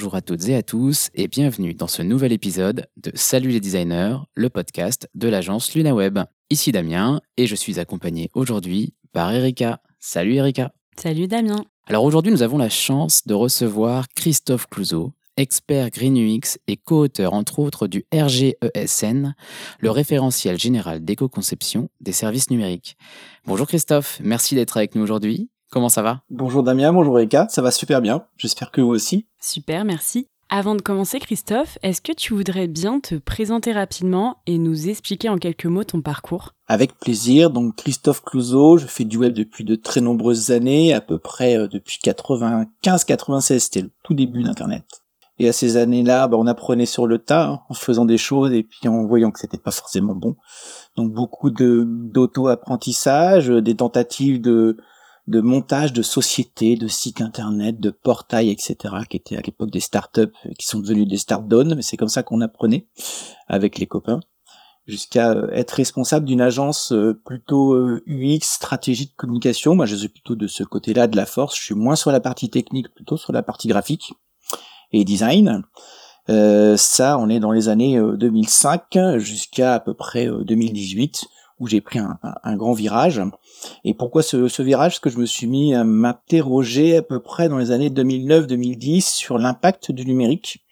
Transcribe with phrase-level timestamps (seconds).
[0.00, 3.60] bonjour à toutes et à tous et bienvenue dans ce nouvel épisode de Salut les
[3.60, 6.20] designers, le podcast de l'agence LunaWeb.
[6.48, 9.82] Ici Damien et je suis accompagné aujourd'hui par Erika.
[9.98, 10.72] Salut Erika.
[10.96, 11.66] Salut Damien.
[11.86, 17.34] Alors aujourd'hui nous avons la chance de recevoir Christophe Clouseau, expert Green UX et co-auteur
[17.34, 19.34] entre autres du RGESN,
[19.80, 22.96] le référentiel général d'éco-conception des services numériques.
[23.44, 25.50] Bonjour Christophe, merci d'être avec nous aujourd'hui.
[25.70, 28.24] Comment ça va Bonjour Damien, bonjour Erika, ça va super bien.
[28.36, 29.26] J'espère que vous aussi.
[29.40, 30.26] Super, merci.
[30.48, 35.28] Avant de commencer, Christophe, est-ce que tu voudrais bien te présenter rapidement et nous expliquer
[35.28, 36.54] en quelques mots ton parcours?
[36.66, 37.50] Avec plaisir.
[37.50, 41.56] Donc Christophe Clouseau, je fais du web depuis de très nombreuses années, à peu près
[41.56, 45.04] euh, depuis 95-96, c'était le tout début d'Internet.
[45.38, 48.52] Et à ces années-là, bah, on apprenait sur le tas, hein, en faisant des choses
[48.52, 50.34] et puis en voyant que c'était pas forcément bon.
[50.96, 54.76] Donc beaucoup de d'auto-apprentissage, des tentatives de
[55.30, 58.76] de montage de sociétés, de sites internet, de portails, etc.,
[59.08, 62.22] qui étaient à l'époque des startups, qui sont devenus des start-down, mais c'est comme ça
[62.22, 62.88] qu'on apprenait
[63.46, 64.20] avec les copains,
[64.88, 69.76] jusqu'à euh, être responsable d'une agence euh, plutôt UX, euh, stratégie de communication.
[69.76, 71.56] Moi, je suis plutôt de ce côté-là de la force.
[71.56, 74.12] Je suis moins sur la partie technique, plutôt sur la partie graphique
[74.90, 75.62] et design.
[76.28, 81.24] Euh, ça, on est dans les années 2005 jusqu'à à peu près 2018
[81.60, 83.22] où j'ai pris un, un, grand virage.
[83.84, 84.92] Et pourquoi ce, ce, virage?
[84.92, 89.02] Parce que je me suis mis à m'interroger à peu près dans les années 2009-2010
[89.02, 90.64] sur l'impact du numérique.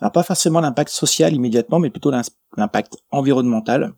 [0.00, 2.12] Alors pas forcément l'impact social immédiatement, mais plutôt
[2.56, 3.94] l'impact environnemental.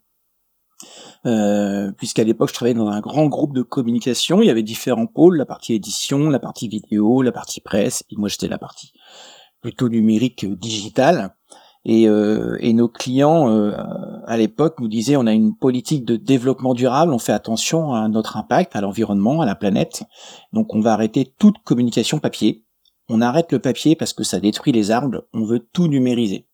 [1.27, 5.09] Euh, puisqu'à l'époque je travaillais dans un grand groupe de communication, il y avait différents
[5.09, 8.93] pôles, la partie édition, la partie vidéo, la partie presse, et moi j'étais la partie
[9.61, 11.35] plutôt numérique euh, digitale.
[11.91, 13.73] Et, euh, et, nos clients euh,
[14.27, 18.07] à l'époque nous disaient on a une politique de développement durable, on fait attention à
[18.09, 20.03] notre impact, à l'environnement, à la planète.
[20.53, 22.67] Donc on va arrêter toute communication papier.
[23.09, 25.25] On arrête le papier parce que ça détruit les arbres.
[25.33, 26.47] On veut tout numériser.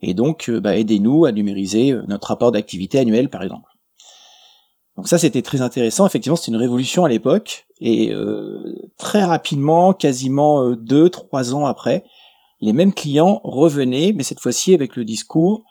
[0.00, 3.68] Et donc euh, bah, aidez-nous à numériser notre rapport d'activité annuel par exemple.
[4.96, 6.06] Donc ça c'était très intéressant.
[6.06, 12.04] Effectivement c'était une révolution à l'époque et euh, très rapidement, quasiment deux trois ans après
[12.62, 15.64] les mêmes clients revenaient, mais cette fois-ci avec le discours,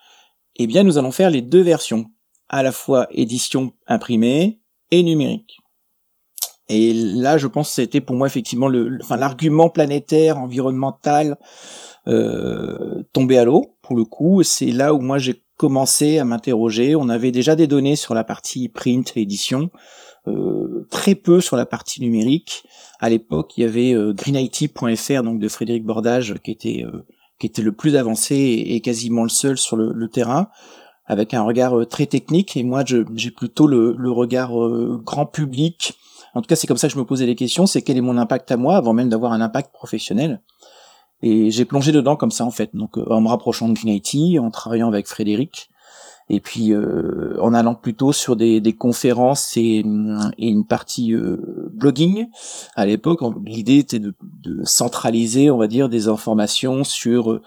[0.57, 2.06] eh bien nous allons faire les deux versions,
[2.50, 4.59] à la fois édition imprimée
[4.91, 5.57] et numérique.
[6.68, 11.38] Et là, je pense que c'était pour moi effectivement le, l'argument planétaire, environnemental
[12.07, 13.78] euh, tombé à l'eau.
[13.81, 16.96] Pour le coup, c'est là où moi j'ai commencé à m'interroger.
[16.96, 19.69] On avait déjà des données sur la partie print édition.
[20.28, 22.64] Euh, très peu sur la partie numérique.
[23.00, 27.06] À l'époque, il y avait euh, greenIT.fr donc de Frédéric Bordage qui était euh,
[27.40, 30.50] qui était le plus avancé et, quasiment le seul sur le, terrain,
[31.08, 32.56] avec un regard très technique.
[32.56, 34.52] Et moi, j'ai plutôt le, le regard
[35.00, 35.96] grand public.
[36.36, 37.66] En tout cas, c'est comme ça que je me posais les questions.
[37.66, 40.40] C'est quel est mon impact à moi avant même d'avoir un impact professionnel.
[41.24, 42.70] Et j'ai plongé dedans comme ça en fait.
[42.76, 44.00] Donc en me rapprochant de Green
[44.40, 45.72] en travaillant avec Frédéric,
[46.32, 49.84] et puis euh, en allant plutôt sur des, des conférences et,
[50.38, 52.28] une partie euh, blogging.
[52.76, 57.42] À l'époque, l'idée était de, de, centraliser, on va dire, des informations sur euh,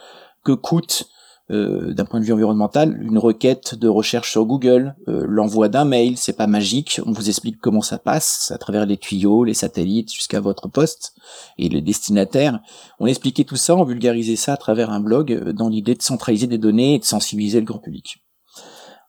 [0.44, 1.08] que coûte
[1.50, 6.32] d'un point de vue environnemental, une requête de recherche sur Google, l'envoi d'un mail, c'est
[6.38, 10.40] pas magique, on vous explique comment ça passe, à travers les tuyaux, les satellites, jusqu'à
[10.40, 11.14] votre poste
[11.58, 12.60] et le destinataire.
[12.98, 16.46] On expliquait tout ça, on vulgarisait ça à travers un blog dans l'idée de centraliser
[16.46, 18.23] des données et de sensibiliser le grand public.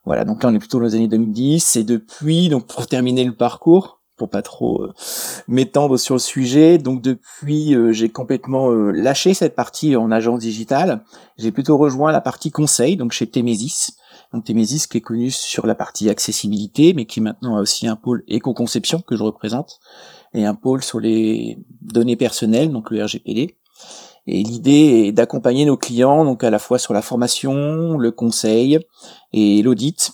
[0.05, 3.23] Voilà, donc là on est plutôt dans les années 2010 et depuis, donc pour terminer
[3.23, 4.93] le parcours, pour pas trop euh,
[5.47, 10.39] m'étendre sur le sujet, donc depuis euh, j'ai complètement euh, lâché cette partie en agence
[10.39, 11.03] digitale,
[11.37, 13.97] j'ai plutôt rejoint la partie conseil, donc chez Temesis.
[14.33, 17.95] Donc Temesis qui est connu sur la partie accessibilité, mais qui maintenant a aussi un
[17.95, 19.79] pôle éco-conception que je représente,
[20.33, 23.57] et un pôle sur les données personnelles, donc le RGPD.
[24.27, 28.79] Et l'idée est d'accompagner nos clients donc à la fois sur la formation, le conseil
[29.33, 30.13] et l'audit.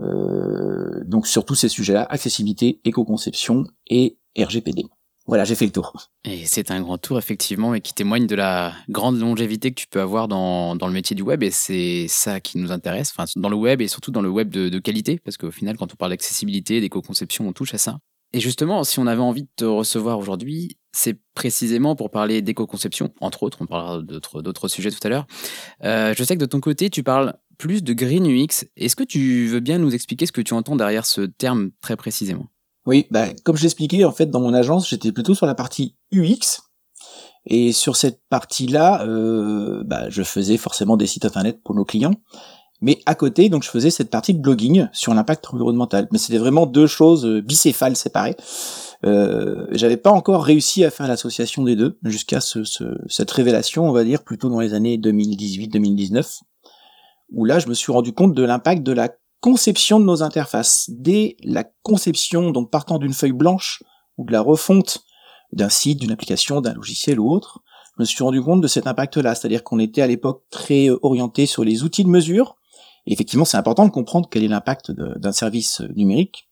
[0.00, 4.86] Euh, donc sur tous ces sujets-là, accessibilité, éco-conception et RGPD.
[5.26, 5.92] Voilà, j'ai fait le tour.
[6.24, 9.86] Et c'est un grand tour, effectivement, et qui témoigne de la grande longévité que tu
[9.86, 11.42] peux avoir dans, dans le métier du web.
[11.42, 14.48] Et c'est ça qui nous intéresse, enfin, dans le web et surtout dans le web
[14.48, 17.98] de, de qualité, parce qu'au final, quand on parle d'accessibilité, d'éco-conception, on touche à ça.
[18.32, 23.12] Et justement, si on avait envie de te recevoir aujourd'hui, c'est précisément pour parler d'éco-conception,
[23.20, 25.26] entre autres, on parlera d'autres sujets tout à l'heure.
[25.84, 28.66] Euh, je sais que de ton côté, tu parles plus de Green UX.
[28.76, 31.96] Est-ce que tu veux bien nous expliquer ce que tu entends derrière ce terme très
[31.96, 32.46] précisément?
[32.84, 35.94] Oui, bah, comme je l'expliquais, en fait, dans mon agence, j'étais plutôt sur la partie
[36.12, 36.62] UX.
[37.46, 42.14] Et sur cette partie-là, euh, bah, je faisais forcément des sites internet pour nos clients.
[42.80, 46.08] Mais à côté, donc je faisais cette partie de blogging sur l'impact environnemental.
[46.12, 48.36] Mais c'était vraiment deux choses euh, bicéphales séparées.
[49.04, 53.88] Euh, J'avais pas encore réussi à faire l'association des deux jusqu'à ce, ce, cette révélation,
[53.88, 56.40] on va dire, plutôt dans les années 2018-2019,
[57.32, 59.10] où là, je me suis rendu compte de l'impact de la
[59.40, 60.90] conception de nos interfaces.
[60.92, 63.82] Dès la conception, donc partant d'une feuille blanche
[64.16, 65.04] ou de la refonte
[65.52, 67.60] d'un site, d'une application, d'un logiciel ou autre,
[67.96, 70.98] je me suis rendu compte de cet impact-là, c'est-à-dire qu'on était à l'époque très euh,
[71.02, 72.56] orienté sur les outils de mesure.
[73.06, 76.47] Effectivement, c'est important de comprendre quel est l'impact d'un service euh, numérique.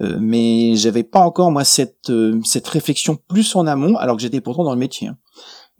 [0.00, 4.22] Euh, mais j'avais pas encore moi cette euh, cette réflexion plus en amont, alors que
[4.22, 5.08] j'étais pourtant dans le métier.
[5.08, 5.18] Hein.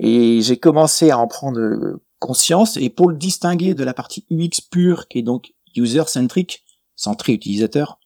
[0.00, 2.76] Et j'ai commencé à en prendre conscience.
[2.76, 6.64] Et pour le distinguer de la partie UX pure, qui est donc user-centric,
[6.96, 7.98] centré utilisateur,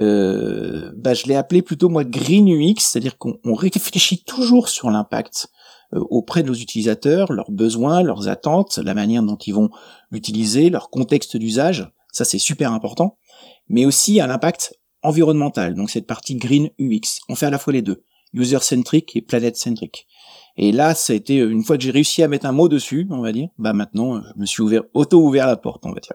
[0.00, 5.48] euh, bah, je l'ai appelé plutôt moi green UX, c'est-à-dire qu'on réfléchit toujours sur l'impact
[5.92, 9.70] euh, auprès de nos utilisateurs, leurs besoins, leurs attentes, la manière dont ils vont
[10.10, 13.18] l'utiliser, leur contexte d'usage, ça c'est super important,
[13.68, 17.20] mais aussi à l'impact environnemental, donc cette partie green UX.
[17.28, 18.04] On fait à la fois les deux,
[18.34, 20.06] user-centric et planet-centric.
[20.56, 23.06] Et là, ça a été une fois que j'ai réussi à mettre un mot dessus,
[23.10, 26.00] on va dire, bah maintenant, je me suis ouvert auto ouvert la porte, on va
[26.00, 26.14] dire.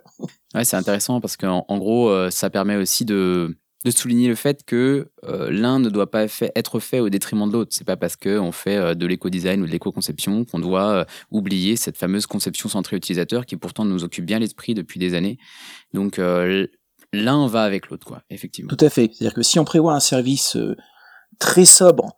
[0.54, 4.36] Ouais, c'est intéressant parce qu'en en gros, euh, ça permet aussi de de souligner le
[4.36, 7.72] fait que euh, l'un ne doit pas être fait au détriment de l'autre.
[7.72, 11.76] C'est pas parce qu'on fait euh, de l'éco-design ou de l'éco-conception qu'on doit euh, oublier
[11.76, 15.38] cette fameuse conception centrée utilisateur qui pourtant nous occupe bien l'esprit depuis des années.
[15.94, 16.20] Donc
[17.24, 18.70] l'un va avec l'autre, quoi, effectivement.
[18.70, 19.10] Tout à fait.
[19.14, 20.58] C'est-à-dire que si on prévoit un service
[21.40, 22.14] très sobre,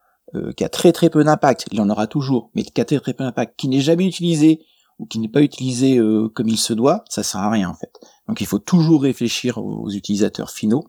[0.55, 3.13] qui a très très peu d'impact, il en aura toujours, mais qui a très très
[3.13, 4.61] peu d'impact, qui n'est jamais utilisé
[4.99, 5.99] ou qui n'est pas utilisé
[6.35, 7.93] comme il se doit, ça sert à rien en fait.
[8.27, 10.83] Donc il faut toujours réfléchir aux utilisateurs finaux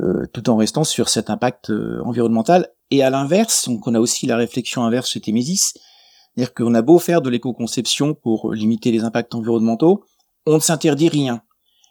[0.00, 2.68] euh, tout en restant sur cet impact euh, environnemental.
[2.90, 5.74] Et à l'inverse, donc on a aussi la réflexion inverse chez Témésis,
[6.34, 10.02] c'est-à-dire qu'on a beau faire de l'éco-conception pour limiter les impacts environnementaux,
[10.46, 11.42] on ne s'interdit rien.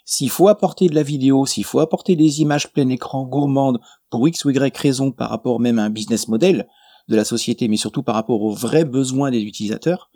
[0.05, 3.79] S'il faut apporter de la vidéo, s'il faut apporter des images plein écran gourmandes
[4.09, 6.67] pour x ou y raison par rapport même à un business model
[7.07, 10.09] de la société, mais surtout par rapport aux vrais besoins des utilisateurs,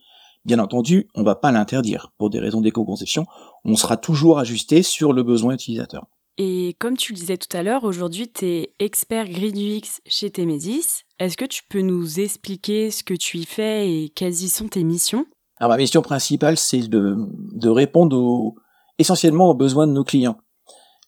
[0.45, 2.12] bien entendu, on va pas l'interdire.
[2.18, 3.25] Pour des raisons d'éco-conception,
[3.66, 6.07] on sera toujours ajusté sur le besoin utilisateur.
[6.38, 10.30] Et comme tu le disais tout à l'heure, aujourd'hui, tu es expert Grid UX chez
[10.30, 11.04] Temesis.
[11.19, 14.68] Est-ce que tu peux nous expliquer ce que tu y fais et quelles y sont
[14.68, 15.25] tes missions?
[15.60, 17.16] Alors, ma mission principale, c'est de,
[17.54, 18.54] de répondre
[19.00, 20.38] essentiellement aux besoins de nos clients,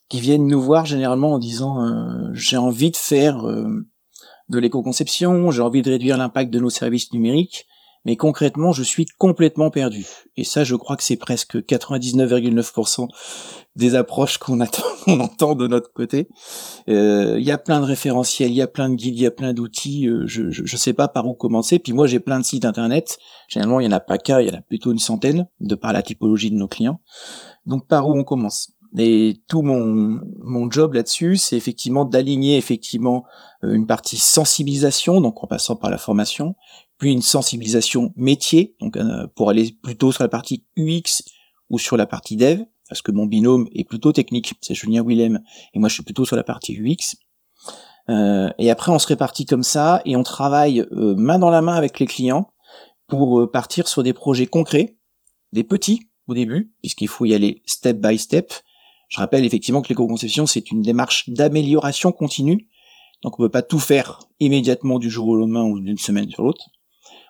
[0.09, 3.87] qui viennent nous voir généralement en disant euh, j'ai envie de faire euh,
[4.49, 7.67] de l'éco-conception, j'ai envie de réduire l'impact de nos services numériques,
[8.05, 10.07] mais concrètement, je suis complètement perdu.
[10.37, 13.07] Et ça, je crois que c'est presque 99,9%
[13.75, 16.29] des approches qu'on entend de notre côté.
[16.87, 19.27] Euh, il y a plein de référentiels, il y a plein de guides, il y
[19.27, 20.07] a plein d'outils.
[20.25, 21.77] Je, je, sais pas par où commencer.
[21.77, 23.19] Puis moi, j'ai plein de sites internet.
[23.47, 25.75] Généralement, il y en a pas qu'un, il y en a plutôt une centaine, de
[25.75, 27.01] par la typologie de nos clients.
[27.69, 28.73] Donc, par où on commence?
[28.97, 33.23] Et tout mon, mon job là-dessus, c'est effectivement d'aligner effectivement
[33.63, 36.55] euh, une partie sensibilisation, donc en passant par la formation,
[36.97, 38.97] puis une sensibilisation métier, donc
[39.35, 41.23] pour aller plutôt sur la partie UX
[41.69, 45.39] ou sur la partie dev, parce que mon binôme est plutôt technique, c'est Julien Willem,
[45.73, 47.15] et moi je suis plutôt sur la partie UX.
[48.09, 51.61] Euh, et après on se répartit comme ça, et on travaille euh, main dans la
[51.61, 52.51] main avec les clients
[53.07, 54.97] pour euh, partir sur des projets concrets,
[55.53, 58.53] des petits au début, puisqu'il faut y aller step by step.
[59.07, 62.67] Je rappelle effectivement que l'éco-conception, c'est une démarche d'amélioration continue,
[63.23, 66.43] donc on peut pas tout faire immédiatement du jour au lendemain ou d'une semaine sur
[66.43, 66.69] l'autre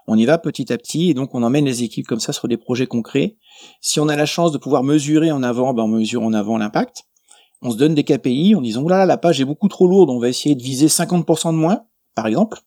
[0.09, 2.47] on y va petit à petit et donc on emmène les équipes comme ça sur
[2.47, 3.37] des projets concrets.
[3.79, 6.57] Si on a la chance de pouvoir mesurer en avant, ben on mesure en avant
[6.57, 7.03] l'impact.
[7.61, 10.19] On se donne des KPI en disant, là, la page est beaucoup trop lourde, on
[10.19, 11.83] va essayer de viser 50% de moins,
[12.15, 12.59] par exemple.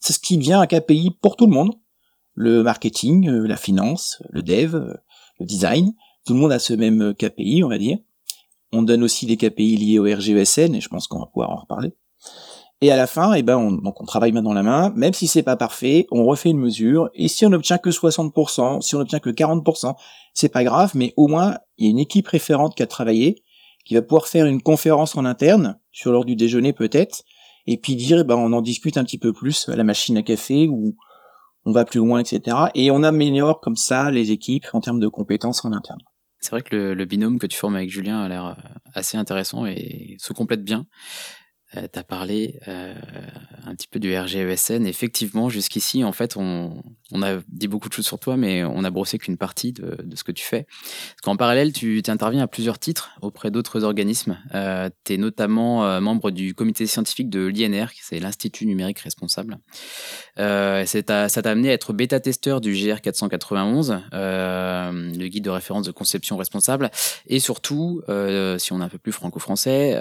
[0.00, 1.74] C'est ce qui vient un KPI pour tout le monde.
[2.34, 4.94] Le marketing, euh, la finance, le dev, euh,
[5.44, 5.92] design,
[6.26, 7.98] tout le monde a ce même KPI, on va dire.
[8.72, 11.56] On donne aussi des KPI liés au RGESN, et je pense qu'on va pouvoir en
[11.56, 11.94] reparler.
[12.82, 15.12] Et à la fin, eh ben, on, donc on travaille main dans la main, même
[15.12, 18.94] si c'est pas parfait, on refait une mesure, et si on n'obtient que 60%, si
[18.94, 19.94] on n'obtient que 40%,
[20.32, 23.42] c'est pas grave, mais au moins, il y a une équipe référente qui a travaillé,
[23.84, 27.24] qui va pouvoir faire une conférence en interne, sur l'heure du déjeuner peut-être,
[27.66, 30.16] et puis dire, eh ben, on en discute un petit peu plus à la machine
[30.16, 30.96] à café, ou
[31.64, 32.56] on va plus loin, etc.
[32.74, 36.00] Et on améliore comme ça les équipes en termes de compétences en interne.
[36.40, 38.54] C'est vrai que le, binôme que tu formes avec Julien a l'air euh,
[38.94, 40.86] assez intéressant et se complète bien.
[41.76, 42.94] Euh, tu as parlé euh,
[43.66, 44.86] un petit peu du RGESN.
[44.86, 48.84] Effectivement, jusqu'ici, en fait, on, on, a dit beaucoup de choses sur toi, mais on
[48.84, 50.64] a brossé qu'une partie de, de, ce que tu fais.
[50.64, 54.38] Parce qu'en parallèle, tu interviens à plusieurs titres auprès d'autres organismes.
[54.54, 59.58] Euh, tu es notamment euh, membre du comité scientifique de l'INR, c'est l'Institut numérique responsable.
[60.38, 65.86] Euh, ça t'a amené à être bêta-testeur du GR 491, euh, le guide de référence
[65.86, 66.90] de conception responsable.
[67.26, 68.02] Et surtout,
[68.58, 69.92] si on est un peu plus franco-français,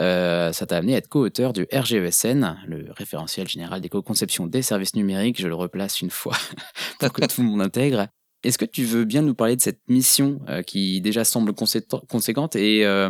[0.54, 5.40] ça t'a amené à être co-auteur RGESN, le référentiel général d'éco-conception des services numériques.
[5.40, 6.36] Je le replace une fois
[7.00, 8.08] pour que tout le monde intègre.
[8.44, 12.56] Est-ce que tu veux bien nous parler de cette mission euh, qui déjà semble conséquente
[12.56, 13.10] et, euh,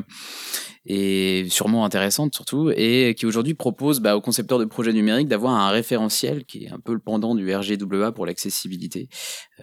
[0.86, 5.54] et sûrement intéressante surtout, et qui aujourd'hui propose bah, aux concepteurs de projets numériques d'avoir
[5.54, 9.08] un référentiel qui est un peu le pendant du RGWA pour l'accessibilité.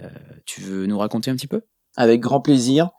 [0.00, 0.08] Euh,
[0.44, 1.62] tu veux nous raconter un petit peu?
[1.96, 2.90] Avec grand plaisir.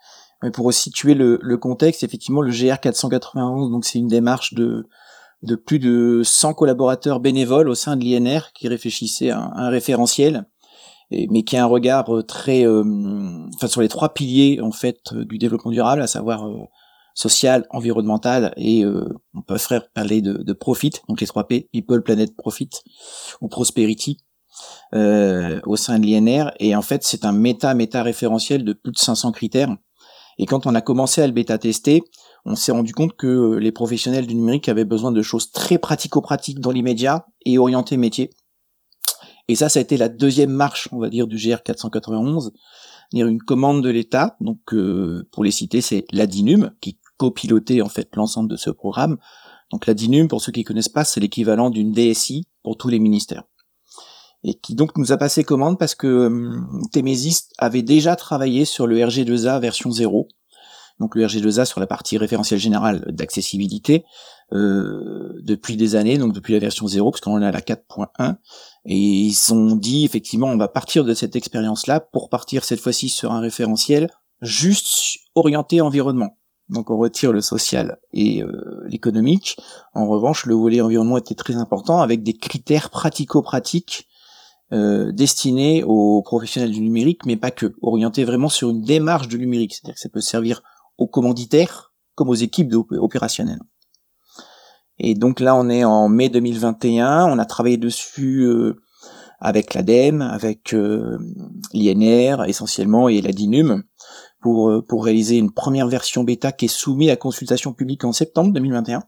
[0.53, 4.87] Pour situer le, le, contexte, effectivement, le GR 491, donc c'est une démarche de,
[5.43, 10.45] de plus de 100 collaborateurs bénévoles au sein de l'INR qui réfléchissaient à un référentiel
[11.11, 12.83] mais qui a un regard euh, très, euh,
[13.67, 16.49] sur les trois piliers en fait euh, du développement durable, à savoir
[17.13, 22.35] social, environnemental et on peut faire parler de, profit, donc les trois P, people, planet,
[22.35, 22.69] profit
[23.41, 24.19] ou prosperity.
[24.95, 28.91] Euh, au sein de l'INR et en fait c'est un méta méta référentiel de plus
[28.91, 29.69] de 500 critères
[30.39, 32.01] et quand on a commencé à le bêta tester
[32.47, 36.59] on s'est rendu compte que les professionnels du numérique avaient besoin de choses très pratico-pratiques
[36.59, 38.31] dans l'immédiat et orientées métier
[39.47, 42.51] et ça, ça a été la deuxième marche, on va dire, du GR 491,
[43.13, 44.35] dire une commande de l'État.
[44.41, 49.17] Donc, euh, pour les citer, c'est l'ADINUM qui copilotait en fait l'ensemble de ce programme.
[49.71, 53.43] Donc, l'ADINUM, pour ceux qui connaissent pas, c'est l'équivalent d'une DSI pour tous les ministères.
[54.43, 56.61] Et qui donc nous a passé commande parce que euh,
[56.91, 60.27] Témésis avait déjà travaillé sur le RG2A version 0,
[60.99, 64.05] donc le RG2A sur la partie référentielle générale d'accessibilité
[64.53, 68.35] euh, depuis des années, donc depuis la version 0, parce qu'on est à la 4.1,
[68.85, 73.09] et ils ont dit effectivement on va partir de cette expérience-là pour partir cette fois-ci
[73.09, 74.09] sur un référentiel
[74.41, 76.37] juste orienté environnement.
[76.69, 79.57] Donc on retire le social et euh, l'économique.
[79.93, 84.07] En revanche, le volet environnement était très important avec des critères pratico-pratiques
[84.73, 89.39] euh, destinés aux professionnels du numérique, mais pas que, orientés vraiment sur une démarche du
[89.39, 89.75] numérique.
[89.75, 90.61] C'est-à-dire que ça peut servir
[90.97, 93.61] aux commanditaires comme aux équipes opérationnelles.
[94.99, 97.25] Et donc là, on est en mai 2021.
[97.25, 98.81] On a travaillé dessus euh,
[99.39, 101.19] avec l'ADEME, avec euh,
[101.73, 103.83] l'INR essentiellement et la DINUM
[104.41, 108.11] pour, euh, pour réaliser une première version bêta qui est soumise à consultation publique en
[108.11, 109.03] septembre 2021.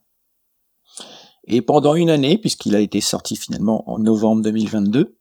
[1.46, 5.18] Et pendant une année, puisqu'il a été sorti finalement en novembre 2022,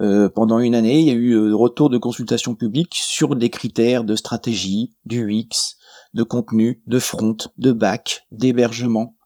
[0.00, 3.50] euh, pendant une année, il y a eu euh, retour de consultation publique sur des
[3.50, 5.76] critères de stratégie, du UX,
[6.14, 9.16] de contenu, de front, de back, d'hébergement,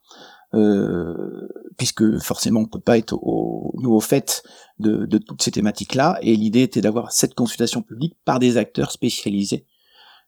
[0.55, 4.43] euh, puisque forcément on peut pas être au, nous au fait
[4.79, 8.91] de, de toutes ces thématiques-là, et l'idée était d'avoir cette consultation publique par des acteurs
[8.91, 9.67] spécialisés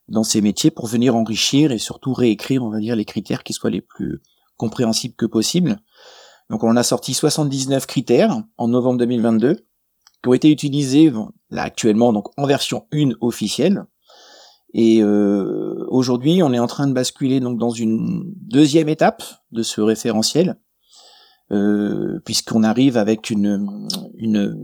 [0.09, 3.52] dans ces métiers pour venir enrichir et surtout réécrire, on va dire, les critères qui
[3.52, 4.20] soient les plus
[4.56, 5.80] compréhensibles que possible.
[6.50, 9.64] Donc on a sorti 79 critères en novembre 2022
[10.22, 11.12] qui ont été utilisés
[11.50, 13.84] là actuellement donc en version 1 officielle.
[14.72, 19.64] Et euh, aujourd'hui, on est en train de basculer donc dans une deuxième étape de
[19.64, 20.60] ce référentiel,
[21.50, 24.56] euh, puisqu'on arrive avec une, une,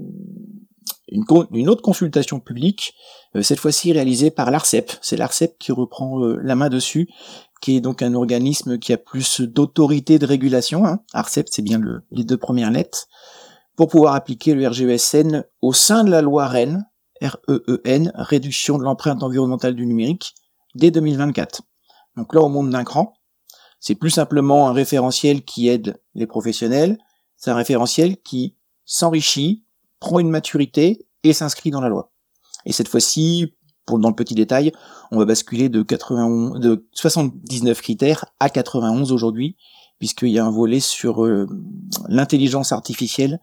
[1.08, 2.94] une, autre consultation publique,
[3.34, 4.92] euh, cette fois-ci réalisée par l'ARCEP.
[5.02, 7.08] C'est l'ARCEP qui reprend euh, la main dessus,
[7.60, 10.84] qui est donc un organisme qui a plus d'autorité de régulation.
[10.86, 11.00] Hein.
[11.12, 13.08] ARCEP, c'est bien le, les deux premières lettres
[13.76, 16.86] pour pouvoir appliquer le RGESN au sein de la loi REN,
[17.22, 20.34] R-E-E-N, réduction de l'empreinte environnementale du numérique,
[20.74, 21.62] dès 2024.
[22.16, 23.14] Donc là, au monde d'un cran,
[23.78, 26.98] c'est plus simplement un référentiel qui aide les professionnels,
[27.36, 29.64] c'est un référentiel qui s'enrichit,
[30.00, 32.10] prend une maturité et s'inscrit dans la loi.
[32.64, 33.54] Et cette fois-ci,
[33.86, 34.72] dans le petit détail,
[35.10, 39.56] on va basculer de, 91, de 79 critères à 91 aujourd'hui,
[39.98, 41.46] puisqu'il y a un volet sur euh,
[42.08, 43.40] l'intelligence artificielle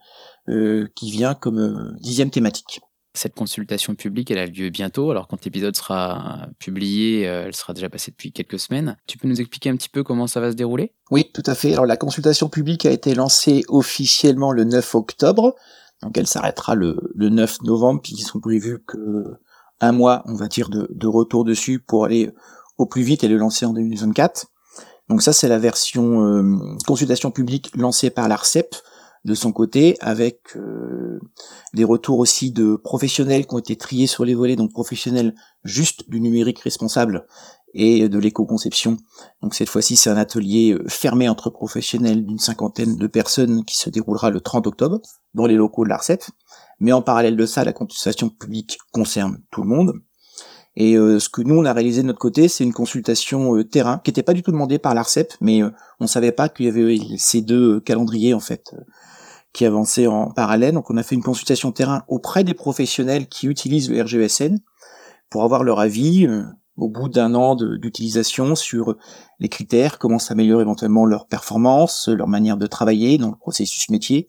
[0.49, 2.81] euh, qui vient comme euh, dixième thématique.
[3.15, 5.11] Cette consultation publique, elle a lieu bientôt.
[5.11, 8.97] Alors quand l'épisode sera publié, elle sera déjà passée depuis quelques semaines.
[9.05, 10.93] Tu peux nous expliquer un petit peu comment ça va se dérouler?
[11.11, 11.73] Oui, tout à fait.
[11.73, 15.53] Alors la consultation publique a été lancée officiellement le 9 octobre.
[16.01, 19.37] Donc elle s'arrêtera le, le 9 novembre, puis ils sont prévus que
[19.79, 22.31] un mois, on va dire, de, de retour dessus pour aller
[22.77, 24.47] au plus vite et le lancer en 2024.
[25.09, 26.57] Donc ça, c'est la version euh,
[26.87, 28.75] consultation publique lancée par l'ARCEP
[29.25, 31.19] de son côté, avec euh,
[31.73, 35.33] des retours aussi de professionnels qui ont été triés sur les volets, donc professionnels
[35.63, 37.25] juste du numérique responsable
[37.73, 38.97] et de l'éco-conception.
[39.41, 43.77] Donc cette fois-ci, c'est un atelier euh, fermé entre professionnels d'une cinquantaine de personnes qui
[43.77, 44.99] se déroulera le 30 octobre
[45.33, 46.23] dans les locaux de l'ARCEP.
[46.79, 49.93] Mais en parallèle de ça, la consultation publique concerne tout le monde.
[50.75, 53.63] Et euh, ce que nous on a réalisé de notre côté, c'est une consultation euh,
[53.63, 56.65] terrain qui n'était pas du tout demandée par l'Arcep, mais euh, on savait pas qu'il
[56.65, 58.73] y avait ces deux calendriers en fait
[59.53, 60.73] qui avançaient en parallèle.
[60.73, 64.59] Donc on a fait une consultation terrain auprès des professionnels qui utilisent le RGESN
[65.29, 66.27] pour avoir leur avis,
[66.77, 68.95] au bout d'un an d'utilisation sur
[69.39, 74.27] les critères, comment s'améliorer éventuellement leur performance, leur manière de travailler dans le processus métier,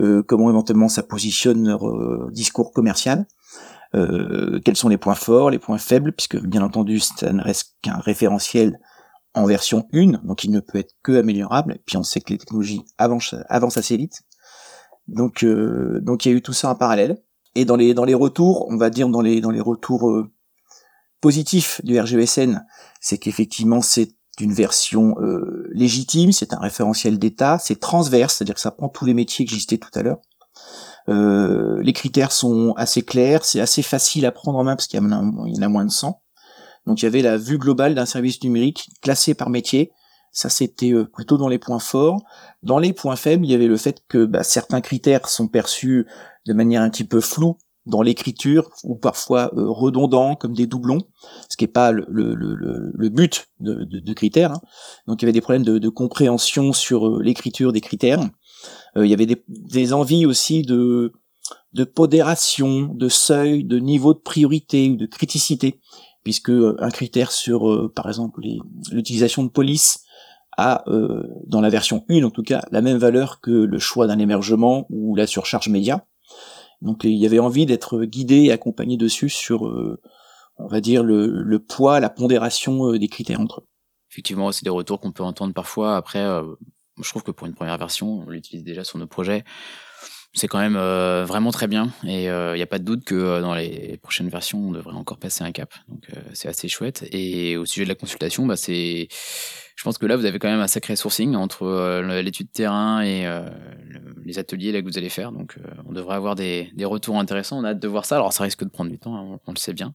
[0.00, 3.26] euh, comment éventuellement ça positionne leur euh, discours commercial,
[3.94, 7.76] euh, quels sont les points forts, les points faibles, puisque bien entendu ça ne reste
[7.82, 8.78] qu'un référentiel
[9.34, 12.32] en version 1, donc il ne peut être que améliorable, et puis on sait que
[12.32, 13.34] les technologies avancent,
[13.76, 14.22] assez vite.
[15.08, 17.18] Donc, donc il y a eu tout ça en parallèle.
[17.56, 20.24] Et dans les dans les retours, on va dire dans les dans les retours
[21.20, 22.64] positif du RGESN,
[23.00, 28.60] c'est qu'effectivement c'est une version euh, légitime, c'est un référentiel d'État, c'est transverse, c'est-à-dire que
[28.60, 30.20] ça prend tous les métiers que j'existais tout à l'heure.
[31.08, 34.98] Euh, les critères sont assez clairs, c'est assez facile à prendre en main parce qu'il
[34.98, 36.20] y, en a moins de 100.
[36.86, 39.92] Donc il y avait la vue globale d'un service numérique classé par métier.
[40.32, 42.22] Ça c'était euh, plutôt dans les points forts.
[42.62, 46.06] Dans les points faibles, il y avait le fait que bah, certains critères sont perçus
[46.46, 51.02] de manière un petit peu floue dans l'écriture ou parfois euh, redondants comme des doublons,
[51.50, 54.52] ce qui n'est pas le, but de, critères.
[54.52, 54.60] Hein.
[55.06, 58.20] Donc il y avait des problèmes de, compréhension sur l'écriture des critères.
[58.96, 61.12] Euh, il y avait des, envies aussi de,
[61.72, 65.80] de podération, de seuil, de niveau de priorité ou de criticité,
[66.22, 68.40] puisque un critère sur, par exemple,
[68.90, 70.04] l'utilisation de police
[70.56, 70.84] a,
[71.46, 74.86] dans la version 1 en tout cas, la même valeur que le choix d'un hébergement
[74.88, 76.06] ou la surcharge média.
[76.84, 80.00] Donc il y avait envie d'être guidé et accompagné dessus sur, euh,
[80.58, 83.66] on va dire, le, poids, la pondération euh, des critères entre eux.
[84.10, 85.96] Effectivement, c'est des retours qu'on peut entendre parfois.
[85.96, 86.42] Après, euh,
[87.02, 89.44] je trouve que pour une première version, on l'utilise déjà sur nos projets.
[90.32, 90.76] C'est quand même
[91.24, 94.58] vraiment très bien et il n'y a pas de doute que dans les prochaines versions,
[94.58, 95.72] on devrait encore passer un cap.
[95.88, 97.04] Donc c'est assez chouette.
[97.12, 99.06] Et au sujet de la consultation, bah, c'est
[99.74, 103.02] je pense que là, vous avez quand même un sacré sourcing entre euh, l'étude terrain
[103.02, 103.48] et euh,
[104.24, 105.32] les ateliers là que vous allez faire.
[105.32, 107.58] Donc, euh, on devrait avoir des, des, retours intéressants.
[107.58, 108.16] On a hâte de voir ça.
[108.16, 109.92] Alors, ça risque de prendre du temps, hein, on, le sait bien.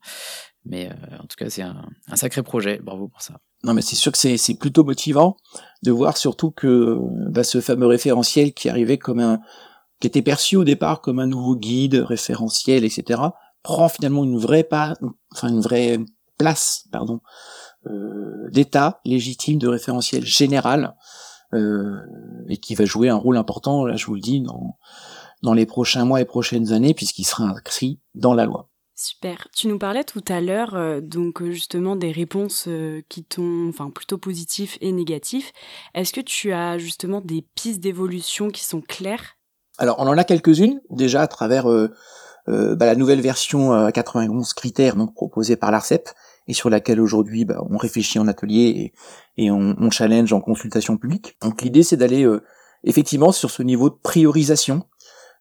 [0.65, 2.79] Mais en tout cas, c'est un, sacré projet.
[2.83, 3.39] Bravo pour ça.
[3.63, 5.37] Non, mais c'est sûr que c'est plutôt motivant
[5.83, 6.97] de voir surtout que
[7.29, 9.39] bah, ce fameux référentiel qui arrivait comme un,
[9.99, 13.21] qui était perçu au départ comme un nouveau guide référentiel, etc.,
[13.63, 14.95] prend finalement une vraie pas,
[15.31, 15.99] enfin une vraie
[16.37, 17.19] place, pardon, euh,
[18.51, 20.95] d'état légitime de référentiel général
[21.53, 21.97] euh,
[22.47, 24.77] et qui va jouer un rôle important, là je vous le dis, dans,
[25.41, 28.69] dans les prochains mois et prochaines années, puisqu'il sera inscrit dans la loi.
[28.93, 29.47] Super.
[29.55, 32.67] Tu nous parlais tout à l'heure euh, donc justement des réponses
[33.07, 35.51] qui t'ont, enfin plutôt positives et négatives.
[35.95, 39.37] Est-ce que tu as justement des pistes d'évolution qui sont claires?
[39.79, 41.65] Alors on en a quelques-unes déjà à travers
[42.47, 46.09] bah, la nouvelle version à 91 critères donc proposée par l'Arcep
[46.49, 48.91] et sur laquelle aujourd'hui bah, on réfléchit en atelier
[49.37, 51.37] et, et on, on, challenge en consultation publique.
[51.41, 52.43] Donc l'idée c'est d'aller euh,
[52.83, 54.83] effectivement sur ce niveau de priorisation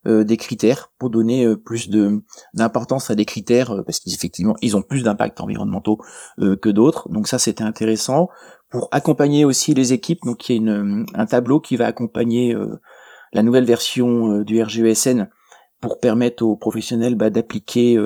[0.06, 4.76] euh, des critères pour donner euh, plus de d'importance à des critères parce qu'effectivement ils
[4.76, 5.98] ont plus d'impact environnementaux
[6.38, 7.08] que d'autres.
[7.08, 8.28] Donc ça c'était intéressant
[8.70, 10.20] pour accompagner aussi les équipes.
[10.24, 12.54] Donc il y a une, un tableau qui va accompagner
[13.32, 15.30] la nouvelle version du RGESN
[15.80, 17.98] pour permettre aux professionnels bah, d'appliquer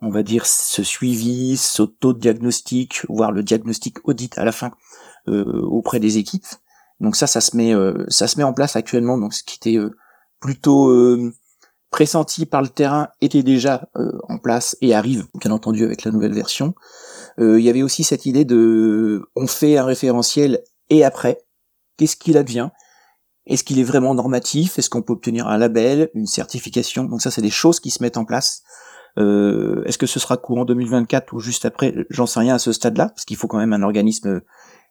[0.00, 4.52] on va dire, ce suivi, ce taux de diagnostic, voire le diagnostic audit à la
[4.52, 4.70] fin
[5.28, 6.46] euh, auprès des équipes.
[7.00, 9.18] Donc ça, ça se met, euh, ça se met en place actuellement.
[9.18, 9.96] Donc ce qui était euh,
[10.40, 10.92] plutôt
[11.90, 13.88] pressenti par le terrain était déjà
[14.28, 16.74] en place et arrive, bien entendu, avec la nouvelle version.
[17.38, 21.42] Il y avait aussi cette idée de, on fait un référentiel et après,
[21.96, 22.68] qu'est-ce qu'il advient?
[23.46, 24.78] Est-ce qu'il est vraiment normatif?
[24.78, 27.02] Est-ce qu'on peut obtenir un label, une certification?
[27.04, 28.62] Donc ça, c'est des choses qui se mettent en place
[29.18, 31.94] euh, Est-ce que ce sera courant 2024 ou juste après?
[32.10, 34.40] J'en sais rien à ce stade-là, parce qu'il faut quand même un organisme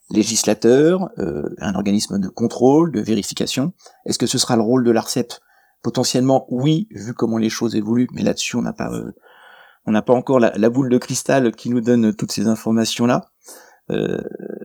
[0.09, 3.73] législateur, euh, un organisme de contrôle, de vérification.
[4.05, 5.33] Est-ce que ce sera le rôle de l'ARCEP
[5.83, 9.11] Potentiellement, oui, vu comment les choses évoluent, mais là-dessus, on n'a pas, euh,
[9.85, 13.29] on n'a pas encore la, boule de cristal qui nous donne toutes ces informations-là.
[13.89, 14.21] Euh,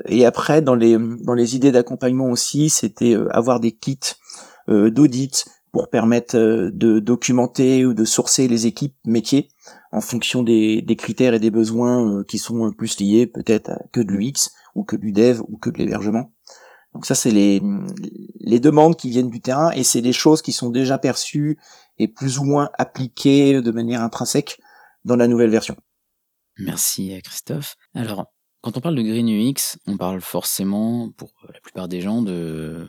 [0.07, 3.99] et après, dans les dans les idées d'accompagnement aussi, c'était euh, avoir des kits
[4.69, 9.49] euh, d'audit, pour permettre euh, de documenter ou de sourcer les équipes métiers
[9.91, 14.13] en fonction des, critères et des besoins euh, qui sont plus liés peut-être que de
[14.13, 16.33] l'UX ou que du dev ou que de l'hébergement.
[16.95, 17.63] Donc ça, c'est les,
[18.41, 21.59] les demandes qui viennent du terrain et c'est des choses qui sont déjà perçues
[21.99, 24.61] et plus ou moins appliquées de manière intrinsèque
[25.07, 25.75] dans la nouvelle version.
[26.59, 27.77] Merci Christophe.
[27.95, 28.27] Alors,
[28.61, 32.87] quand on parle de Green UX, on parle forcément, pour la plupart des gens, de,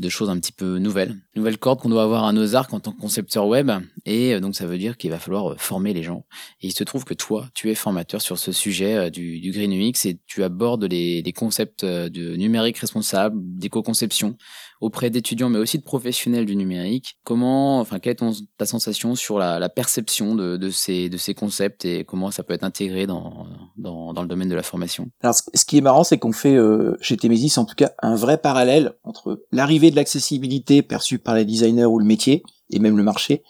[0.00, 1.16] de choses un petit peu nouvelles.
[1.36, 3.70] Nouvelle corde qu'on doit avoir à nos arcs en tant que concepteur web.
[4.06, 6.24] Et donc ça veut dire qu'il va falloir former les gens.
[6.62, 9.72] Et il se trouve que toi, tu es formateur sur ce sujet du, du Green
[9.72, 14.36] UX et tu abordes les, concepts de numérique responsable, d'éco-conception
[14.80, 17.18] auprès d'étudiants, mais aussi de professionnels du numérique.
[17.22, 18.24] Comment, enfin, quelle est
[18.56, 23.46] ta sensation sur la, perception de, ces, concepts et comment ça peut être intégré dans,
[23.76, 25.10] le domaine de la formation?
[25.20, 28.14] Alors, ce qui est marrant, c'est qu'on fait euh, chez Temesis, en tout cas, un
[28.14, 32.96] vrai parallèle entre l'arrivée de l'accessibilité perçue par les designers ou le métier, et même
[32.96, 33.42] le marché,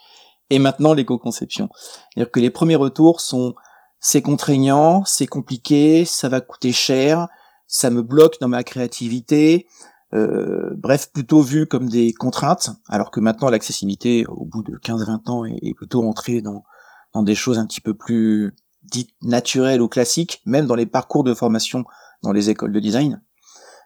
[0.51, 1.69] et maintenant l'éco-conception.
[2.15, 3.55] C'est-à-dire que les premiers retours sont
[4.01, 7.29] c'est contraignant, c'est compliqué, ça va coûter cher,
[7.67, 9.67] ça me bloque dans ma créativité,
[10.13, 15.31] euh, bref, plutôt vu comme des contraintes, alors que maintenant l'accessibilité, au bout de 15-20
[15.31, 16.65] ans, est, plutôt entrée dans,
[17.13, 21.23] dans des choses un petit peu plus dites naturelles ou classiques, même dans les parcours
[21.23, 21.85] de formation
[22.23, 23.23] dans les écoles de design.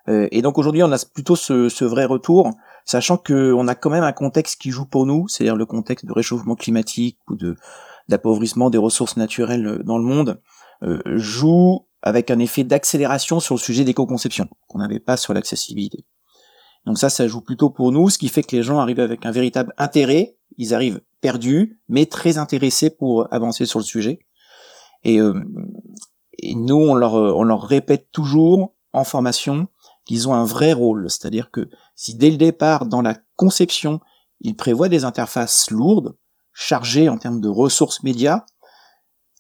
[0.09, 2.51] Euh, et donc aujourd'hui, on a plutôt ce, ce vrai retour,
[2.85, 6.13] sachant qu'on a quand même un contexte qui joue pour nous, c'est-à-dire le contexte de
[6.13, 7.57] réchauffement climatique ou de
[8.09, 10.39] d'appauvrissement des ressources naturelles dans le monde,
[10.83, 16.05] euh, joue avec un effet d'accélération sur le sujet d'éco-conception qu'on n'avait pas sur l'accessibilité.
[16.85, 19.25] Donc ça, ça joue plutôt pour nous, ce qui fait que les gens arrivent avec
[19.25, 20.37] un véritable intérêt.
[20.59, 24.19] Ils arrivent perdus, mais très intéressés pour avancer sur le sujet.
[25.03, 25.33] Et, euh,
[26.55, 29.69] nous, on leur, on leur répète toujours en formation
[30.05, 31.09] qu'ils ont un vrai rôle.
[31.11, 34.01] C'est-à-dire que si dès le départ, dans la conception,
[34.41, 36.17] ils prévoient des interfaces lourdes,
[36.53, 38.45] chargées en termes de ressources médias,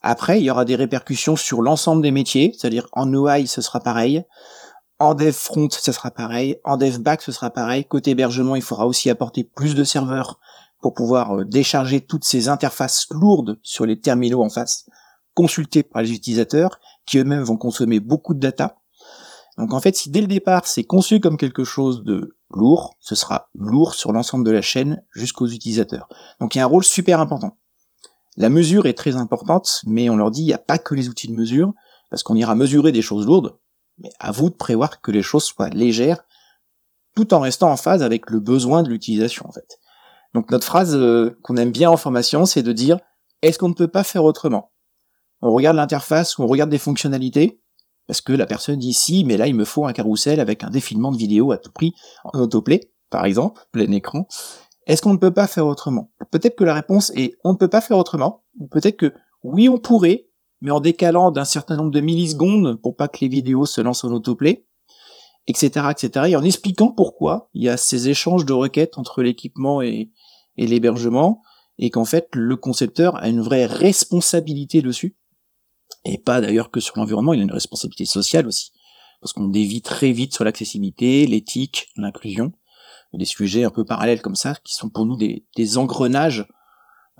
[0.07, 3.81] après, il y aura des répercussions sur l'ensemble des métiers, c'est-à-dire en UI, ce sera
[3.81, 4.22] pareil,
[4.98, 6.57] en dev front, ce sera pareil.
[6.64, 7.85] En dev back, ce sera pareil.
[7.85, 10.38] Côté hébergement, il faudra aussi apporter plus de serveurs
[10.81, 14.88] pour pouvoir euh, décharger toutes ces interfaces lourdes sur les terminaux en face,
[15.35, 18.77] consultées par les utilisateurs, qui eux-mêmes vont consommer beaucoup de data.
[19.59, 23.14] Donc en fait, si dès le départ c'est conçu comme quelque chose de lourd, ce
[23.14, 26.09] sera lourd sur l'ensemble de la chaîne jusqu'aux utilisateurs.
[26.40, 27.57] Donc il y a un rôle super important.
[28.37, 31.09] La mesure est très importante, mais on leur dit il n'y a pas que les
[31.09, 31.73] outils de mesure,
[32.11, 33.57] parce qu'on ira mesurer des choses lourdes,
[33.99, 36.25] mais à vous de prévoir que les choses soient légères,
[37.14, 39.79] tout en restant en phase avec le besoin de l'utilisation en fait.
[40.35, 42.99] Donc notre phrase euh, qu'on aime bien en formation, c'est de dire
[43.43, 44.73] est-ce qu'on ne peut pas faire autrement?
[45.40, 47.61] On regarde l'interface on regarde des fonctionnalités,
[48.07, 50.71] parce que la personne dit si, mais là il me faut un carrousel avec un
[50.71, 51.93] défilement de vidéo à tout prix
[52.25, 54.27] en autoplay, par exemple, plein écran.
[54.87, 56.11] Est-ce qu'on ne peut pas faire autrement?
[56.31, 59.12] Peut-être que la réponse est on ne peut pas faire autrement, ou peut-être que
[59.43, 60.29] oui on pourrait,
[60.61, 64.05] mais en décalant d'un certain nombre de millisecondes pour pas que les vidéos se lancent
[64.05, 64.67] en autoplay,
[65.47, 69.83] etc., etc., et en expliquant pourquoi il y a ces échanges de requêtes entre l'équipement
[69.83, 70.11] et
[70.57, 71.43] l'hébergement,
[71.79, 75.17] et qu'en fait, le concepteur a une vraie responsabilité dessus,
[76.05, 78.73] et pas d'ailleurs que sur l'environnement, il a une responsabilité sociale aussi,
[79.20, 82.53] parce qu'on dévie très vite sur l'accessibilité, l'éthique, l'inclusion,
[83.16, 86.47] des sujets un peu parallèles comme ça, qui sont pour nous des, engrenages,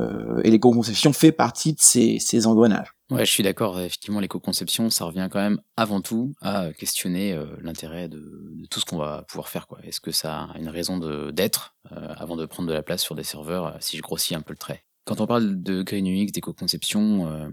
[0.00, 2.88] euh, et l'éco-conception fait partie de ces, engrenages.
[3.11, 3.79] Ouais, je suis d'accord.
[3.81, 8.85] Effectivement, l'éco-conception, ça revient quand même avant tout à questionner euh, l'intérêt de, tout ce
[8.85, 9.66] qu'on va pouvoir faire.
[9.85, 10.98] Est-ce que ça a une raison
[11.31, 14.40] d'être euh, avant de prendre de la place sur des serveurs, si je grossis un
[14.40, 14.85] peu le trait?
[15.05, 17.50] Quand on parle de Green UX, d'éco-conception,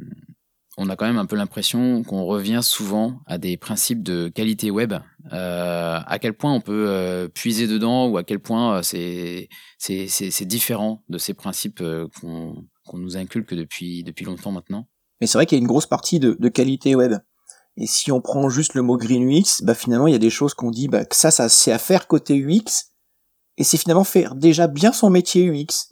[0.77, 4.71] on a quand même un peu l'impression qu'on revient souvent à des principes de qualité
[4.71, 4.93] web.
[5.31, 9.47] à quel point on peut puiser dedans ou à quel point c'est
[10.41, 11.83] différent de ces principes
[12.19, 12.55] qu'on
[12.85, 14.87] qu'on nous inculque depuis, depuis longtemps maintenant?
[15.19, 17.13] Mais c'est vrai qu'il y a une grosse partie de, de, qualité web.
[17.77, 20.29] Et si on prend juste le mot Green UX, bah finalement il y a des
[20.29, 22.91] choses qu'on dit bah, que ça, ça c'est à faire côté UX,
[23.57, 25.90] et c'est finalement faire déjà bien son métier UX,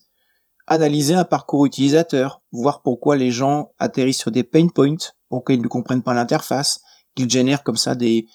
[0.69, 5.61] analyser un parcours utilisateur, voir pourquoi les gens atterrissent sur des pain points, pourquoi ils
[5.61, 6.81] ne comprennent pas l'interface,
[7.15, 8.27] qu'ils génèrent comme ça des,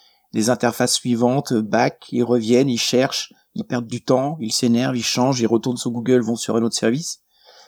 [0.49, 5.40] interfaces suivantes, back, ils reviennent, ils cherchent, ils perdent du temps, ils s'énervent, ils changent,
[5.40, 7.20] ils retournent sur Google, vont sur un autre service.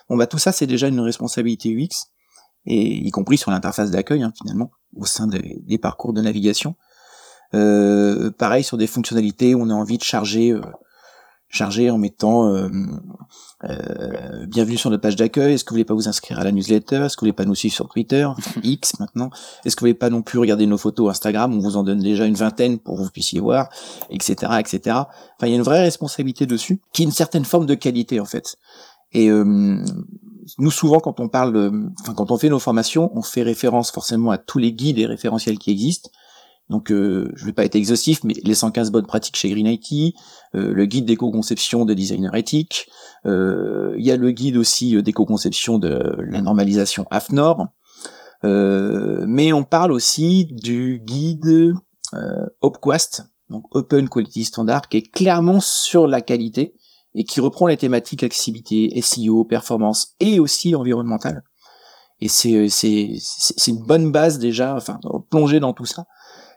[0.08, 2.10] Bon bah tout ça c'est déjà une responsabilité UX
[2.64, 6.74] et y compris sur l'interface d'accueil hein, finalement, au sein des, parcours de navigation.
[7.54, 10.60] Euh, pareil sur des fonctionnalités on a envie de charger, euh,
[11.48, 12.68] charger en mettant euh,
[13.64, 15.54] euh bienvenue sur notre page d'accueil.
[15.54, 16.96] Est-ce que vous voulez pas vous inscrire à la newsletter?
[16.96, 18.28] Est-ce que vous voulez pas nous suivre sur Twitter,
[18.62, 19.30] X maintenant
[19.64, 21.54] Est-ce que vous voulez pas non plus regarder nos photos Instagram?
[21.54, 23.68] On vous en donne déjà une vingtaine pour que vous puissiez voir,
[24.10, 24.80] etc., etc.
[24.86, 28.20] Enfin, il y a une vraie responsabilité dessus, qui est une certaine forme de qualité
[28.20, 28.56] en fait.
[29.12, 29.82] Et euh,
[30.58, 34.30] nous souvent quand on parle, enfin quand on fait nos formations, on fait référence forcément
[34.30, 36.10] à tous les guides et référentiels qui existent.
[36.68, 40.14] Donc euh, je vais pas être exhaustif, mais les 115 bonnes pratiques chez Green IT,
[40.54, 42.88] euh, le guide d'éco-conception de designers éthiques,
[43.24, 47.66] euh, il y a le guide aussi d'éco-conception de la normalisation AFNOR,
[48.42, 51.74] mais on parle aussi du guide
[52.60, 56.74] Opquast donc Open Quality Standard, qui est clairement sur la qualité
[57.14, 61.44] et qui reprend les thématiques accessibilité, SEO, performance et aussi environnementale.
[62.20, 62.68] Et c'est
[63.66, 64.98] une bonne base déjà, enfin
[65.30, 66.06] plonger dans tout ça,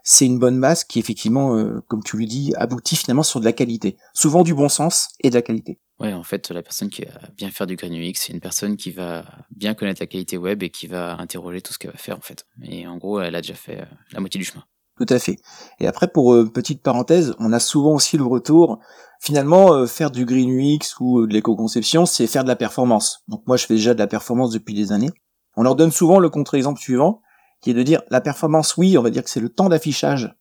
[0.03, 3.45] c'est une bonne base qui effectivement, euh, comme tu le dis, aboutit finalement sur de
[3.45, 5.79] la qualité, souvent du bon sens et de la qualité.
[5.99, 8.77] Ouais, en fait, la personne qui va bien faire du Green UX, c'est une personne
[8.77, 11.97] qui va bien connaître la qualité web et qui va interroger tout ce qu'elle va
[11.97, 12.45] faire en fait.
[12.63, 14.63] Et en gros, elle a déjà fait euh, la moitié du chemin.
[14.99, 15.37] Tout à fait.
[15.79, 18.79] Et après, pour euh, petite parenthèse, on a souvent aussi le retour.
[19.21, 23.23] Finalement, euh, faire du Green UX ou de l'éco-conception, c'est faire de la performance.
[23.27, 25.11] Donc moi, je fais déjà de la performance depuis des années.
[25.57, 27.21] On leur donne souvent le contre-exemple suivant,
[27.61, 30.35] qui est de dire la performance, oui, on va dire que c'est le temps d'affichage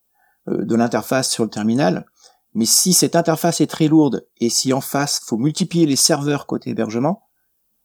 [0.46, 2.06] de l'interface sur le terminal,
[2.54, 6.46] mais si cette interface est très lourde et si en face faut multiplier les serveurs
[6.46, 7.28] côté hébergement,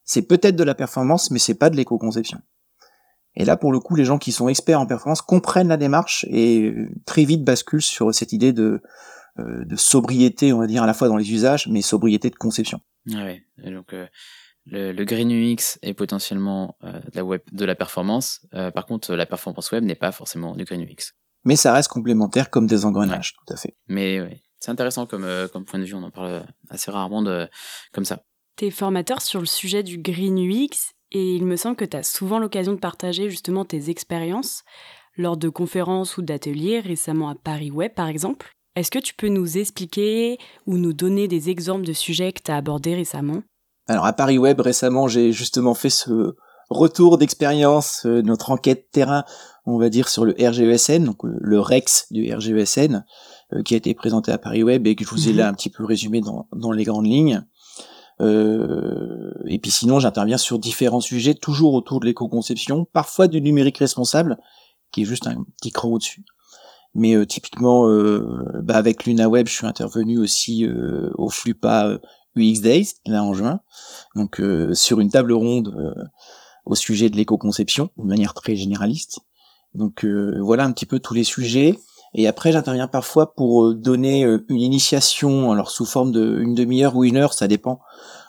[0.04, 2.40] c'est peut-être de la performance, mais c'est pas de l'éco-conception.
[3.36, 6.26] Et là, pour le coup, les gens qui sont experts en performance comprennent la démarche
[6.30, 8.82] et euh, très vite basculent sur cette idée de,
[9.40, 12.36] euh, de sobriété, on va dire, à la fois dans les usages, mais sobriété de
[12.36, 12.80] conception.
[13.08, 14.06] Ouais, donc euh,
[14.66, 18.46] le, Green UX est potentiellement de, la web, de la performance.
[18.52, 21.14] par contre, la performance web n'est pas forcément du Green UX.
[21.46, 23.76] Mais ça reste complémentaire comme des engrenages, tout à fait.
[23.88, 27.22] Mais ouais, c'est intéressant comme, euh, comme point de vue, on en parle assez rarement
[27.22, 27.50] de,
[27.92, 28.24] comme ça.
[28.56, 31.98] Tu es formateur sur le sujet du Green UX et il me semble que tu
[31.98, 34.64] as souvent l'occasion de partager justement tes expériences
[35.18, 38.56] lors de conférences ou d'ateliers, récemment à Paris Web par exemple.
[38.76, 42.50] Est-ce que tu peux nous expliquer ou nous donner des exemples de sujets que tu
[42.52, 43.44] as abordés récemment?
[43.88, 46.36] Alors à Paris Web récemment, j'ai justement fait ce
[46.70, 49.26] retour d'expérience, euh, notre enquête terrain,
[49.66, 53.06] on va dire sur le RGESN, donc le Rex du RGESN,
[53.54, 55.38] euh, qui a été présenté à Paris Web et que je vous ai mhm.
[55.38, 57.46] là un petit peu résumé dans, dans les grandes lignes.
[58.22, 63.80] Euh, et puis sinon, j'interviens sur différents sujets, toujours autour de l'éco-conception, parfois du numérique
[63.80, 64.38] responsable,
[64.92, 66.24] qui est juste un petit cran au-dessus.
[66.96, 72.00] Mais euh, typiquement, euh, bah avec LunaWeb, je suis intervenu aussi euh, au FLUPA
[72.36, 73.60] UX Days, là en juin,
[74.16, 74.42] donc
[74.74, 75.96] sur une table ronde
[76.66, 79.20] au sujet de l'éco-conception, de manière très généraliste.
[79.76, 81.78] Donc voilà un petit peu tous les sujets.
[82.14, 86.54] Et après, j'interviens parfois pour euh, donner euh, une initiation, alors sous forme de une
[86.54, 87.80] demi-heure ou une heure, ça dépend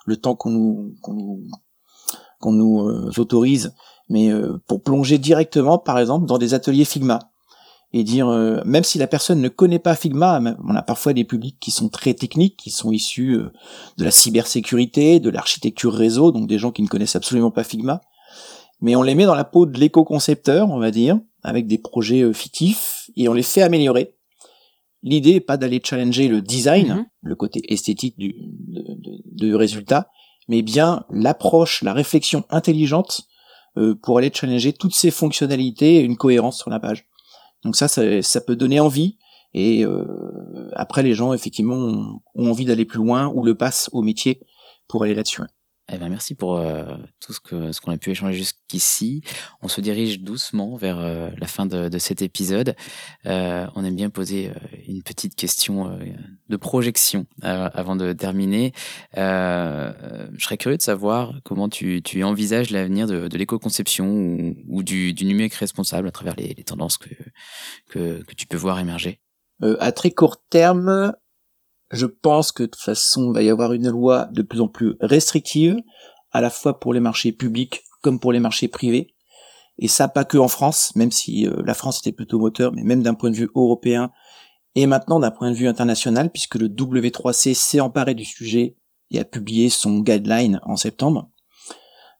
[0.06, 1.42] le temps qu'on nous qu'on nous,
[2.40, 3.74] qu'on nous euh, autorise,
[4.08, 4.30] mais
[4.66, 7.30] pour plonger directement, par exemple, dans des ateliers Figma
[7.96, 8.26] et dire,
[8.64, 11.88] même si la personne ne connaît pas Figma, on a parfois des publics qui sont
[11.88, 13.38] très techniques, qui sont issus
[13.98, 18.00] de la cybersécurité, de l'architecture réseau, donc des gens qui ne connaissent absolument pas Figma,
[18.80, 22.22] mais on les met dans la peau de l'éco-concepteur, on va dire, avec des projets
[22.22, 24.16] euh, fictifs, et on les fait améliorer.
[25.04, 27.06] L'idée n'est pas d'aller challenger le design, mhm.
[27.22, 28.34] le côté esthétique du,
[29.24, 30.10] du résultat,
[30.48, 33.28] mais bien l'approche, la réflexion intelligente
[33.76, 37.06] euh, pour aller challenger toutes ces fonctionnalités et une cohérence sur la page.
[37.64, 39.18] Donc ça, ça, peut donner envie,
[39.54, 43.88] et euh, après les gens effectivement ont, ont envie d'aller plus loin ou le passent
[43.92, 44.40] au métier
[44.88, 45.42] pour aller là-dessus.
[45.92, 49.22] Eh ben merci pour euh, tout ce que ce qu'on a pu échanger jusqu'ici.
[49.60, 52.74] On se dirige doucement vers euh, la fin de, de cet épisode.
[53.26, 54.50] Euh, on aime bien poser
[54.88, 55.98] une petite question
[56.48, 58.72] de projection avant de terminer.
[59.14, 59.92] je
[60.38, 65.12] serais curieux de savoir comment tu, tu envisages l'avenir de, de l'éco-conception ou, ou, du,
[65.12, 67.10] du numérique responsable à travers les, les tendances que,
[67.90, 69.20] que, que tu peux voir émerger.
[69.80, 71.12] à très court terme,
[71.90, 74.68] je pense que de toute façon, il va y avoir une loi de plus en
[74.68, 75.76] plus restrictive,
[76.32, 79.14] à la fois pour les marchés publics comme pour les marchés privés.
[79.78, 82.82] Et ça, pas que en France, même si euh, la France était plutôt moteur, mais
[82.82, 84.12] même d'un point de vue européen
[84.76, 88.76] et maintenant d'un point de vue international, puisque le W3C s'est emparé du sujet
[89.10, 91.30] et a publié son guideline en septembre.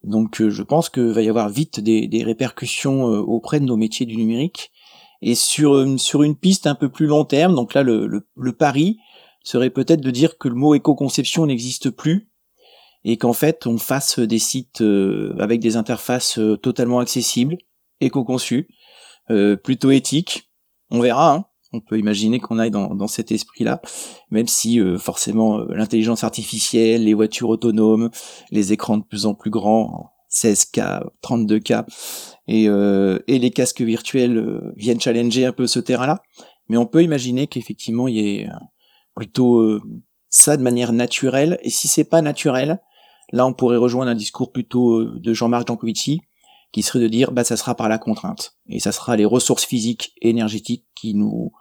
[0.03, 3.77] Donc euh, je pense qu'il va y avoir vite des, répercussions euh, auprès de nos
[3.77, 4.71] métiers du numérique.
[5.23, 8.99] Et sur, une piste un peu plus long terme, donc là le, le pari,
[9.45, 12.29] serait peut-être de dire que le mot éco-conception n'existe plus
[13.05, 17.59] et qu'en fait on fasse des sites euh, avec des interfaces euh, totalement accessibles,
[18.01, 18.69] éco-conçues,
[19.31, 20.51] euh, plutôt éthiques.
[20.91, 21.45] On verra, hein.
[21.73, 23.83] on peut imaginer qu'on aille dans, dans cet esprit-là,
[24.31, 28.11] même si forcément l'intelligence artificielle, les voitures autonomes,
[28.51, 31.87] les écrans de plus en plus grands, 16K, 32K,
[32.49, 36.23] et, et les casques virtuels viennent challenger un peu ce terrain-là.
[36.69, 38.49] Mais on peut imaginer qu'effectivement il y ait
[39.15, 39.83] plutôt euh,
[40.29, 41.59] ça de manière naturelle.
[41.63, 42.81] Et si c'est pas naturel,
[43.33, 46.21] là on pourrait rejoindre un discours plutôt euh, de Jean-Marc Jancovici,
[46.73, 48.57] qui serait de dire bah ça sera par la contrainte.
[48.69, 51.53] Et ça sera les ressources physiques et énergétiques qui nous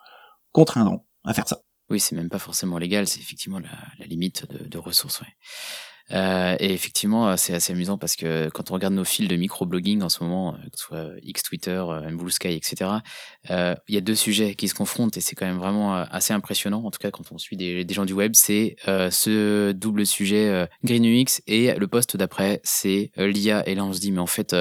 [0.51, 1.61] contraindront à faire ça.
[1.89, 5.21] Oui, c'est même pas forcément légal, c'est effectivement la, limite de, ressources.
[6.11, 10.01] Euh, et effectivement, c'est assez amusant parce que quand on regarde nos fils de microblogging
[10.01, 12.91] en ce moment, que ce soit X Twitter, Blue Sky, etc.,
[13.49, 16.83] il y a deux sujets qui se confrontent et c'est quand même vraiment assez impressionnant.
[16.83, 20.67] En tout cas, quand on suit des, des gens du web, c'est ce double sujet
[20.83, 23.67] Green UX et le poste d'après, c'est l'IA.
[23.67, 24.55] Et là, on se dit, mais en fait,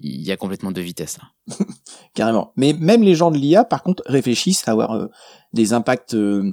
[0.00, 1.56] il y a complètement deux vitesses là.
[2.14, 2.52] Carrément.
[2.56, 5.06] Mais même les gens de l'IA, par contre, réfléchissent à avoir euh,
[5.52, 6.52] des impacts, euh, euh,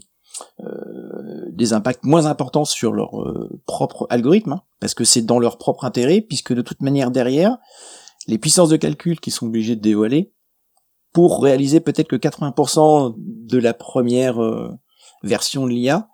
[1.50, 3.12] des impacts moins importants sur leur
[3.66, 7.58] propre algorithme, hein, parce que c'est dans leur propre intérêt, puisque de toute manière derrière,
[8.28, 10.34] les puissances de calcul qu'ils sont obligés de dévoiler
[11.12, 14.40] pour réaliser peut-être que 80% de la première
[15.22, 16.08] version de l'IA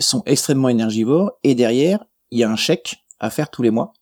[0.00, 3.92] sont extrêmement énergivores, et derrière, il y a un chèque à faire tous les mois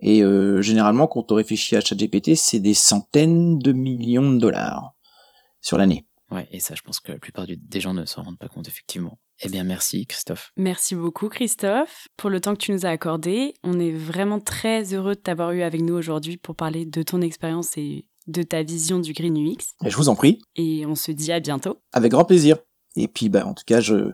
[0.00, 4.94] et euh, généralement, quand on réfléchit à ChatGPT, c'est des centaines de millions de dollars
[5.60, 6.06] sur l'année.
[6.30, 8.68] Ouais, et ça, je pense que la plupart des gens ne s'en rendent pas compte,
[8.68, 9.18] effectivement.
[9.42, 10.52] Eh bien, merci, Christophe.
[10.56, 13.54] Merci beaucoup, Christophe, pour le temps que tu nous as accordé.
[13.64, 17.20] On est vraiment très heureux de t'avoir eu avec nous aujourd'hui pour parler de ton
[17.20, 19.74] expérience et de ta vision du Green UX.
[19.84, 20.40] Et je vous en prie.
[20.56, 21.78] Et on se dit à bientôt.
[21.92, 22.58] Avec grand plaisir.
[22.96, 24.12] Et puis, bah, en tout cas, je,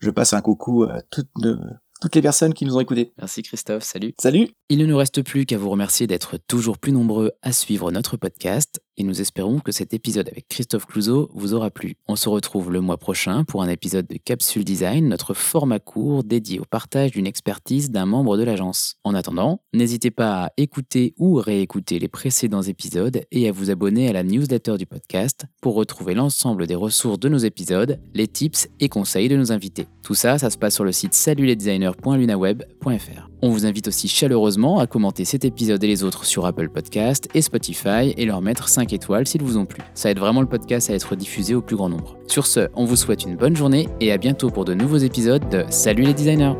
[0.00, 1.56] je passe un coucou à toutes nos,
[2.00, 3.12] toutes les personnes qui nous ont écoutés.
[3.18, 4.14] Merci Christophe, salut.
[4.20, 4.48] Salut.
[4.68, 8.16] Il ne nous reste plus qu'à vous remercier d'être toujours plus nombreux à suivre notre
[8.16, 11.96] podcast et nous espérons que cet épisode avec Christophe Clouseau vous aura plu.
[12.08, 16.24] On se retrouve le mois prochain pour un épisode de Capsule Design, notre format court
[16.24, 18.96] dédié au partage d'une expertise d'un membre de l'agence.
[19.04, 24.08] En attendant, n'hésitez pas à écouter ou réécouter les précédents épisodes et à vous abonner
[24.08, 28.68] à la newsletter du podcast pour retrouver l'ensemble des ressources de nos épisodes, les tips
[28.80, 29.86] et conseils de nos invités.
[30.02, 33.28] Tout ça, ça se passe sur le site salutlesdesigners.lunaweb.fr.
[33.40, 37.28] On vous invite aussi chaleureusement à commenter cet épisode et les autres sur Apple Podcast
[37.34, 39.82] et Spotify et leur mettre 5 étoiles s'ils vous ont plu.
[39.94, 42.16] Ça aide vraiment le podcast à être diffusé au plus grand nombre.
[42.26, 45.48] Sur ce, on vous souhaite une bonne journée et à bientôt pour de nouveaux épisodes
[45.50, 46.54] de Salut les designers